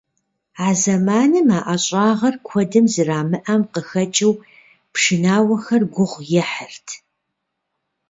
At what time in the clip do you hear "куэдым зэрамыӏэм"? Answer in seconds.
2.47-3.61